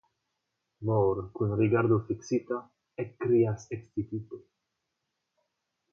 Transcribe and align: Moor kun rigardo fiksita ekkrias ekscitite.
Moor 0.87 1.17
kun 1.35 1.53
rigardo 1.59 1.99
fiksita 2.09 2.59
ekkrias 3.05 3.69
ekscitite. 3.79 4.41